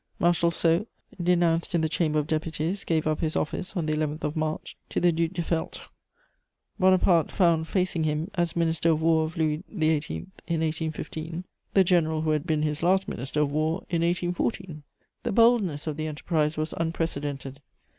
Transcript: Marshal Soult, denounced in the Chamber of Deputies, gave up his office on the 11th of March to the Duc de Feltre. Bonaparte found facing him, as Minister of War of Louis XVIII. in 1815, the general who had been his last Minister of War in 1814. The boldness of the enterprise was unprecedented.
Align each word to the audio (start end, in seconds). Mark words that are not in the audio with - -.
Marshal 0.17 0.49
Soult, 0.49 0.87
denounced 1.21 1.75
in 1.75 1.81
the 1.81 1.87
Chamber 1.87 2.17
of 2.17 2.25
Deputies, 2.25 2.83
gave 2.83 3.05
up 3.05 3.19
his 3.19 3.35
office 3.35 3.77
on 3.77 3.85
the 3.85 3.93
11th 3.93 4.23
of 4.23 4.35
March 4.35 4.75
to 4.89 4.99
the 4.99 5.11
Duc 5.11 5.31
de 5.33 5.43
Feltre. 5.43 5.83
Bonaparte 6.79 7.31
found 7.31 7.67
facing 7.67 8.03
him, 8.03 8.31
as 8.33 8.55
Minister 8.55 8.89
of 8.89 9.03
War 9.03 9.25
of 9.25 9.37
Louis 9.37 9.63
XVIII. 9.71 10.25
in 10.47 10.61
1815, 10.61 11.43
the 11.75 11.83
general 11.83 12.21
who 12.23 12.31
had 12.31 12.47
been 12.47 12.63
his 12.63 12.81
last 12.81 13.07
Minister 13.07 13.41
of 13.41 13.51
War 13.51 13.85
in 13.91 14.01
1814. 14.01 14.81
The 15.21 15.31
boldness 15.31 15.85
of 15.85 15.97
the 15.97 16.07
enterprise 16.07 16.57
was 16.57 16.73
unprecedented. 16.73 17.61